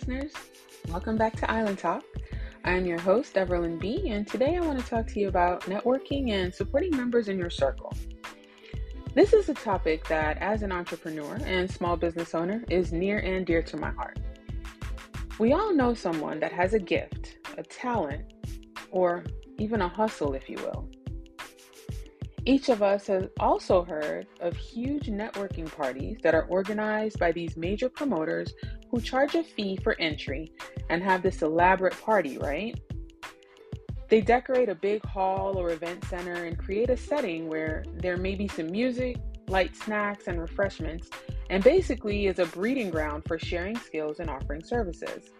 listeners. 0.00 0.32
Welcome 0.88 1.18
back 1.18 1.36
to 1.36 1.50
Island 1.50 1.78
Talk. 1.78 2.02
I'm 2.64 2.86
your 2.86 2.98
host, 2.98 3.34
Everlyn 3.34 3.78
B, 3.78 4.08
and 4.08 4.26
today 4.26 4.56
I 4.56 4.60
want 4.60 4.80
to 4.80 4.86
talk 4.86 5.06
to 5.08 5.20
you 5.20 5.28
about 5.28 5.62
networking 5.64 6.30
and 6.30 6.54
supporting 6.54 6.96
members 6.96 7.28
in 7.28 7.38
your 7.38 7.50
circle. 7.50 7.92
This 9.14 9.34
is 9.34 9.50
a 9.50 9.54
topic 9.54 10.08
that, 10.08 10.38
as 10.38 10.62
an 10.62 10.72
entrepreneur 10.72 11.38
and 11.44 11.70
small 11.70 11.98
business 11.98 12.34
owner, 12.34 12.64
is 12.70 12.92
near 12.92 13.18
and 13.18 13.44
dear 13.44 13.60
to 13.62 13.76
my 13.76 13.90
heart. 13.90 14.18
We 15.38 15.52
all 15.52 15.74
know 15.74 15.92
someone 15.92 16.40
that 16.40 16.52
has 16.52 16.72
a 16.72 16.78
gift, 16.78 17.36
a 17.58 17.62
talent, 17.62 18.24
or 18.90 19.24
even 19.58 19.82
a 19.82 19.88
hustle, 19.88 20.32
if 20.32 20.48
you 20.48 20.56
will. 20.56 20.88
Each 22.46 22.70
of 22.70 22.82
us 22.82 23.06
has 23.08 23.28
also 23.38 23.84
heard 23.84 24.26
of 24.40 24.56
huge 24.56 25.06
networking 25.06 25.70
parties 25.70 26.18
that 26.22 26.34
are 26.34 26.44
organized 26.44 27.18
by 27.18 27.32
these 27.32 27.56
major 27.56 27.88
promoters 27.88 28.54
who 28.90 29.00
charge 29.00 29.34
a 29.34 29.44
fee 29.44 29.78
for 29.82 29.94
entry 30.00 30.52
and 30.88 31.02
have 31.02 31.22
this 31.22 31.42
elaborate 31.42 32.00
party, 32.00 32.38
right? 32.38 32.80
They 34.08 34.20
decorate 34.20 34.68
a 34.68 34.74
big 34.74 35.04
hall 35.04 35.56
or 35.56 35.70
event 35.70 36.04
center 36.06 36.44
and 36.44 36.58
create 36.58 36.90
a 36.90 36.96
setting 36.96 37.48
where 37.48 37.84
there 37.98 38.16
may 38.16 38.34
be 38.34 38.48
some 38.48 38.70
music, 38.70 39.16
light 39.48 39.76
snacks, 39.76 40.26
and 40.26 40.40
refreshments, 40.40 41.10
and 41.50 41.62
basically 41.62 42.26
is 42.26 42.38
a 42.38 42.46
breeding 42.46 42.90
ground 42.90 43.22
for 43.26 43.38
sharing 43.38 43.76
skills 43.76 44.18
and 44.18 44.30
offering 44.30 44.64
services. 44.64 45.30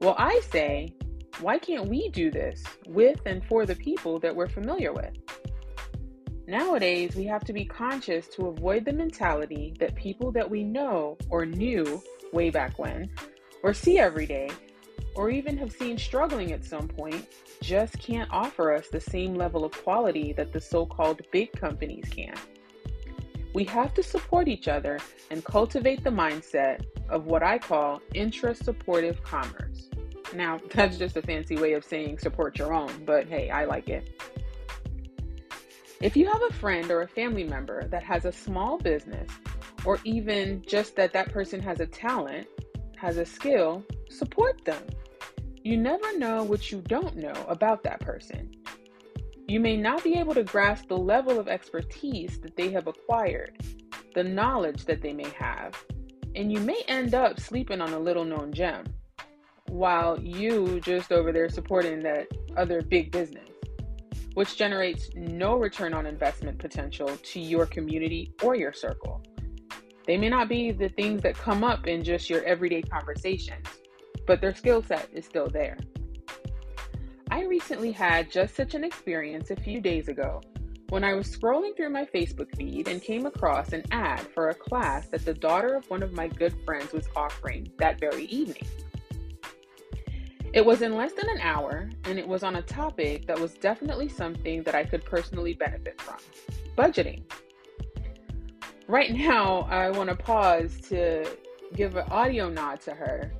Well, 0.00 0.14
I 0.18 0.40
say, 0.52 0.94
why 1.40 1.58
can't 1.58 1.88
we 1.88 2.10
do 2.10 2.30
this 2.30 2.62
with 2.86 3.20
and 3.26 3.44
for 3.46 3.64
the 3.66 3.74
people 3.74 4.20
that 4.20 4.36
we're 4.36 4.48
familiar 4.48 4.92
with? 4.92 5.14
Nowadays, 6.46 7.16
we 7.16 7.24
have 7.24 7.42
to 7.44 7.54
be 7.54 7.64
conscious 7.64 8.28
to 8.28 8.48
avoid 8.48 8.84
the 8.84 8.92
mentality 8.92 9.74
that 9.78 9.94
people 9.94 10.30
that 10.32 10.48
we 10.48 10.62
know 10.62 11.16
or 11.30 11.46
knew 11.46 12.02
way 12.32 12.50
back 12.50 12.78
when, 12.78 13.10
or 13.62 13.72
see 13.72 13.98
every 13.98 14.26
day, 14.26 14.50
or 15.14 15.30
even 15.30 15.56
have 15.56 15.72
seen 15.72 15.96
struggling 15.96 16.52
at 16.52 16.62
some 16.62 16.86
point, 16.86 17.26
just 17.62 17.98
can't 17.98 18.30
offer 18.30 18.74
us 18.74 18.88
the 18.88 19.00
same 19.00 19.34
level 19.34 19.64
of 19.64 19.72
quality 19.72 20.34
that 20.34 20.52
the 20.52 20.60
so 20.60 20.84
called 20.84 21.22
big 21.30 21.50
companies 21.52 22.04
can. 22.10 22.34
We 23.54 23.64
have 23.64 23.94
to 23.94 24.02
support 24.02 24.46
each 24.46 24.68
other 24.68 24.98
and 25.30 25.42
cultivate 25.44 26.04
the 26.04 26.10
mindset 26.10 26.84
of 27.08 27.24
what 27.24 27.42
I 27.42 27.56
call 27.56 28.02
intra 28.12 28.54
supportive 28.54 29.22
commerce. 29.22 29.88
Now, 30.34 30.60
that's 30.74 30.98
just 30.98 31.16
a 31.16 31.22
fancy 31.22 31.56
way 31.56 31.72
of 31.72 31.84
saying 31.84 32.18
support 32.18 32.58
your 32.58 32.74
own, 32.74 32.90
but 33.06 33.28
hey, 33.28 33.48
I 33.48 33.64
like 33.64 33.88
it. 33.88 34.10
If 36.00 36.16
you 36.16 36.26
have 36.30 36.42
a 36.42 36.52
friend 36.54 36.90
or 36.90 37.02
a 37.02 37.08
family 37.08 37.44
member 37.44 37.86
that 37.88 38.02
has 38.02 38.24
a 38.24 38.32
small 38.32 38.78
business, 38.78 39.30
or 39.84 40.00
even 40.04 40.62
just 40.66 40.96
that 40.96 41.12
that 41.12 41.32
person 41.32 41.60
has 41.60 41.80
a 41.80 41.86
talent, 41.86 42.46
has 42.96 43.16
a 43.16 43.24
skill, 43.24 43.84
support 44.08 44.64
them. 44.64 44.82
You 45.62 45.76
never 45.76 46.18
know 46.18 46.42
what 46.42 46.70
you 46.72 46.80
don't 46.82 47.16
know 47.16 47.44
about 47.48 47.82
that 47.84 48.00
person. 48.00 48.50
You 49.46 49.60
may 49.60 49.76
not 49.76 50.02
be 50.02 50.18
able 50.18 50.34
to 50.34 50.42
grasp 50.42 50.88
the 50.88 50.96
level 50.96 51.38
of 51.38 51.48
expertise 51.48 52.40
that 52.40 52.56
they 52.56 52.70
have 52.70 52.86
acquired, 52.86 53.62
the 54.14 54.24
knowledge 54.24 54.86
that 54.86 55.00
they 55.00 55.12
may 55.12 55.28
have, 55.38 55.74
and 56.34 56.50
you 56.52 56.60
may 56.60 56.82
end 56.88 57.14
up 57.14 57.38
sleeping 57.38 57.80
on 57.80 57.92
a 57.92 57.98
little 57.98 58.24
known 58.24 58.52
gem 58.52 58.84
while 59.68 60.20
you 60.20 60.80
just 60.80 61.12
over 61.12 61.32
there 61.32 61.48
supporting 61.48 62.02
that 62.02 62.26
other 62.56 62.82
big 62.82 63.10
business 63.10 63.48
which 64.34 64.56
generates 64.56 65.10
no 65.14 65.56
return 65.56 65.94
on 65.94 66.06
investment 66.06 66.58
potential 66.58 67.08
to 67.22 67.40
your 67.40 67.66
community 67.66 68.32
or 68.42 68.54
your 68.54 68.72
circle. 68.72 69.22
They 70.06 70.16
may 70.16 70.28
not 70.28 70.48
be 70.48 70.70
the 70.70 70.90
things 70.90 71.22
that 71.22 71.34
come 71.34 71.64
up 71.64 71.86
in 71.86 72.04
just 72.04 72.28
your 72.28 72.44
everyday 72.44 72.82
conversations, 72.82 73.66
but 74.26 74.40
their 74.40 74.54
skill 74.54 74.82
set 74.82 75.08
is 75.12 75.24
still 75.24 75.48
there. 75.48 75.78
I 77.30 77.44
recently 77.44 77.90
had 77.90 78.30
just 78.30 78.54
such 78.54 78.74
an 78.74 78.84
experience 78.84 79.50
a 79.50 79.56
few 79.56 79.80
days 79.80 80.08
ago 80.08 80.42
when 80.90 81.02
I 81.02 81.14
was 81.14 81.34
scrolling 81.34 81.76
through 81.76 81.90
my 81.90 82.04
Facebook 82.04 82.54
feed 82.56 82.86
and 82.86 83.00
came 83.00 83.26
across 83.26 83.72
an 83.72 83.82
ad 83.90 84.20
for 84.34 84.50
a 84.50 84.54
class 84.54 85.08
that 85.08 85.24
the 85.24 85.34
daughter 85.34 85.74
of 85.74 85.88
one 85.90 86.02
of 86.02 86.12
my 86.12 86.28
good 86.28 86.54
friends 86.64 86.92
was 86.92 87.08
offering 87.16 87.72
that 87.78 87.98
very 87.98 88.26
evening. 88.26 88.68
It 90.54 90.64
was 90.64 90.82
in 90.82 90.94
less 90.94 91.12
than 91.14 91.28
an 91.28 91.40
hour, 91.40 91.90
and 92.04 92.16
it 92.16 92.28
was 92.28 92.44
on 92.44 92.54
a 92.54 92.62
topic 92.62 93.26
that 93.26 93.36
was 93.36 93.54
definitely 93.54 94.08
something 94.08 94.62
that 94.62 94.76
I 94.76 94.84
could 94.84 95.04
personally 95.04 95.54
benefit 95.54 96.00
from 96.00 96.18
budgeting. 96.78 97.24
Right 98.86 99.12
now, 99.12 99.62
I 99.68 99.90
want 99.90 100.10
to 100.10 100.14
pause 100.14 100.80
to 100.90 101.26
give 101.74 101.96
an 101.96 102.04
audio 102.08 102.48
nod 102.50 102.80
to 102.82 102.92
her. 102.92 103.32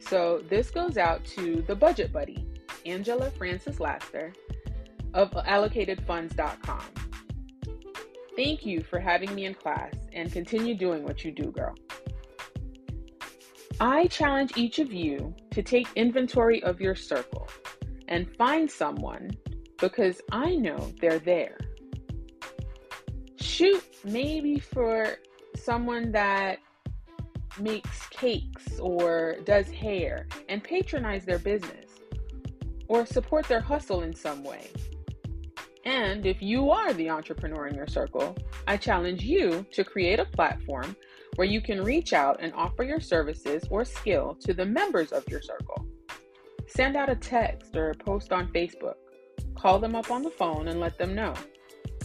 So, 0.00 0.42
this 0.48 0.70
goes 0.70 0.96
out 0.96 1.22
to 1.36 1.60
the 1.66 1.76
budget 1.76 2.10
buddy, 2.10 2.46
Angela 2.86 3.30
Francis 3.32 3.78
Laster 3.78 4.32
of 5.12 5.30
allocatedfunds.com. 5.32 6.84
Thank 8.34 8.64
you 8.64 8.82
for 8.82 8.98
having 8.98 9.34
me 9.34 9.44
in 9.44 9.52
class 9.52 9.92
and 10.14 10.32
continue 10.32 10.74
doing 10.74 11.04
what 11.04 11.22
you 11.22 11.32
do, 11.32 11.52
girl. 11.52 11.74
I 13.78 14.06
challenge 14.06 14.56
each 14.56 14.78
of 14.78 14.90
you 14.90 15.34
to 15.52 15.62
take 15.62 15.86
inventory 15.96 16.62
of 16.62 16.80
your 16.80 16.94
circle 16.94 17.48
and 18.08 18.34
find 18.36 18.70
someone 18.70 19.30
because 19.78 20.20
I 20.30 20.54
know 20.56 20.92
they're 21.00 21.18
there. 21.18 21.58
Shoot 23.36 23.84
maybe 24.04 24.58
for 24.58 25.16
someone 25.56 26.12
that 26.12 26.58
makes 27.60 28.08
cakes 28.08 28.78
or 28.80 29.36
does 29.44 29.70
hair 29.70 30.26
and 30.48 30.64
patronize 30.64 31.24
their 31.24 31.38
business 31.38 31.86
or 32.88 33.04
support 33.04 33.46
their 33.46 33.60
hustle 33.60 34.02
in 34.02 34.14
some 34.14 34.42
way. 34.42 34.70
And 35.84 36.26
if 36.26 36.40
you 36.40 36.70
are 36.70 36.92
the 36.92 37.10
entrepreneur 37.10 37.66
in 37.66 37.74
your 37.74 37.86
circle, 37.86 38.36
I 38.66 38.76
challenge 38.76 39.22
you 39.24 39.66
to 39.72 39.84
create 39.84 40.20
a 40.20 40.24
platform 40.24 40.96
where 41.36 41.48
you 41.48 41.60
can 41.60 41.82
reach 41.82 42.12
out 42.12 42.38
and 42.40 42.52
offer 42.54 42.82
your 42.82 43.00
services 43.00 43.64
or 43.70 43.84
skill 43.84 44.36
to 44.40 44.54
the 44.54 44.64
members 44.64 45.12
of 45.12 45.28
your 45.28 45.42
circle. 45.42 45.86
Send 46.66 46.96
out 46.96 47.10
a 47.10 47.16
text 47.16 47.76
or 47.76 47.90
a 47.90 47.94
post 47.94 48.32
on 48.32 48.52
Facebook. 48.52 48.94
Call 49.56 49.78
them 49.78 49.94
up 49.94 50.10
on 50.10 50.22
the 50.22 50.30
phone 50.30 50.68
and 50.68 50.80
let 50.80 50.98
them 50.98 51.14
know 51.14 51.34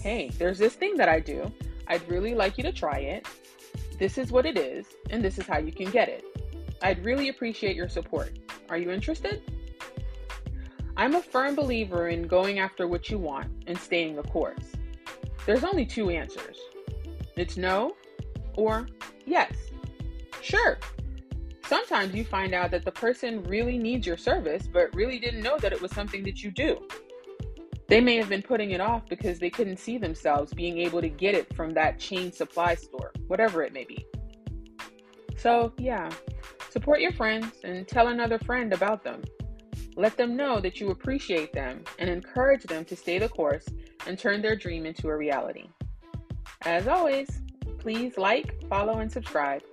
hey, 0.02 0.30
there's 0.38 0.60
this 0.60 0.74
thing 0.74 0.96
that 0.96 1.10
I 1.10 1.20
do. 1.20 1.52
I'd 1.88 2.08
really 2.08 2.36
like 2.36 2.58
you 2.58 2.64
to 2.64 2.72
try 2.72 3.00
it. 3.00 3.28
This 4.00 4.18
is 4.18 4.32
what 4.32 4.46
it 4.46 4.58
is, 4.58 4.86
and 5.10 5.24
this 5.24 5.38
is 5.38 5.48
how 5.48 5.58
you 5.58 5.72
can 5.72 5.90
get 5.90 6.08
it. 6.08 6.24
I'd 6.82 7.04
really 7.04 7.30
appreciate 7.30 7.76
your 7.76 7.90
support. 7.90 8.38
Are 8.70 8.78
you 8.78 8.92
interested? 8.92 9.57
I'm 10.98 11.16
a 11.16 11.22
firm 11.22 11.56
believer 11.56 12.10
in 12.10 12.28
going 12.28 12.60
after 12.60 12.88
what 12.88 13.10
you 13.10 13.20
want 13.20 13.52
and 13.68 13.78
staying 13.78 14.16
the 14.16 14.24
course. 14.24 14.74
There's 15.46 15.64
only 15.64 15.86
two 15.86 16.10
answers 16.10 16.58
it's 17.36 17.56
no 17.56 17.96
or 18.56 18.88
Yes. 19.28 19.54
Sure. 20.42 20.80
Sometimes 21.66 22.16
you 22.16 22.24
find 22.24 22.54
out 22.54 22.72
that 22.72 22.86
the 22.86 22.92
person 22.92 23.44
really 23.44 23.78
needs 23.78 24.08
your 24.08 24.16
service, 24.16 24.68
but 24.68 24.94
really 24.96 25.20
didn't 25.20 25.44
know 25.44 25.58
that 25.60 25.74
it 25.74 25.82
was 25.82 25.92
something 25.92 26.24
that 26.24 26.42
you 26.42 26.50
do. 26.50 26.88
They 27.88 28.00
may 28.00 28.16
have 28.16 28.30
been 28.30 28.42
putting 28.42 28.72
it 28.72 28.80
off 28.80 29.08
because 29.10 29.38
they 29.38 29.50
couldn't 29.50 29.78
see 29.78 29.98
themselves 29.98 30.54
being 30.54 30.78
able 30.78 31.02
to 31.02 31.10
get 31.10 31.36
it 31.36 31.54
from 31.54 31.74
that 31.74 32.00
chain 32.00 32.32
supply 32.32 32.76
store, 32.76 33.12
whatever 33.28 33.64
it 33.64 33.74
may 33.74 33.84
be. 33.84 34.06
So, 35.36 35.74
yeah, 35.78 36.10
support 36.70 37.02
your 37.02 37.12
friends 37.12 37.52
and 37.66 37.86
tell 37.86 38.08
another 38.08 38.40
friend 38.40 38.72
about 38.72 39.04
them. 39.04 39.22
Let 39.98 40.16
them 40.16 40.38
know 40.38 40.62
that 40.62 40.80
you 40.80 40.92
appreciate 40.92 41.52
them 41.54 41.84
and 41.98 42.08
encourage 42.08 42.64
them 42.64 42.86
to 42.86 42.96
stay 42.96 43.18
the 43.18 43.30
course 43.30 43.66
and 44.06 44.18
turn 44.18 44.44
their 44.44 44.56
dream 44.56 44.86
into 44.86 45.08
a 45.08 45.18
reality. 45.18 45.70
As 46.62 46.88
always, 46.88 47.42
please 47.80 48.16
like, 48.16 48.64
follow, 48.70 49.00
and 49.00 49.12
subscribe. 49.12 49.64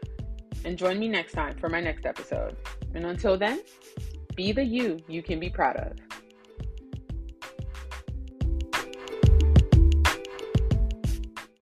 And 0.65 0.79
join 0.79 0.99
me 0.99 1.09
next 1.09 1.35
time 1.35 1.59
for 1.59 1.69
my 1.69 1.81
next 1.81 2.07
episode. 2.07 2.57
And 2.95 3.05
until 3.05 3.37
then, 3.37 3.61
be 4.35 4.51
the 4.53 4.65
you 4.65 4.99
you 5.09 5.23
can 5.23 5.39
be 5.39 5.51
proud 5.51 5.77
of. 5.77 5.93